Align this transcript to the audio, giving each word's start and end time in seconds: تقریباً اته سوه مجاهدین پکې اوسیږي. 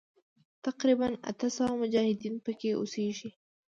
تقریباً 0.65 1.07
اته 1.29 1.47
سوه 1.55 1.71
مجاهدین 1.81 2.35
پکې 2.45 2.69
اوسیږي. 2.79 3.29